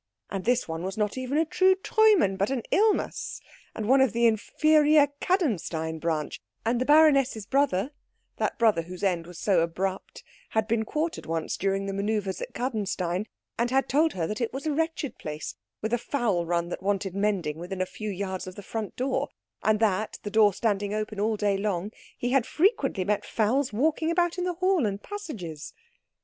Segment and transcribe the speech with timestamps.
[0.31, 3.39] And this one was not even a true Treumann, but an Ilmas,
[3.75, 7.91] and of the inferior Kadenstein branch; and the baroness's brother
[8.37, 12.55] that brother whose end was so abrupt had been quartered once during the man[oe]uvres at
[12.55, 13.27] Kadenstein,
[13.59, 15.53] and had told her that it was a wretched place,
[15.83, 19.29] with a fowl run that wanted mending within a few yards of the front door,
[19.61, 24.09] and that, the door standing open all day long, he had frequently met fowls walking
[24.09, 25.75] about in the hall and passages.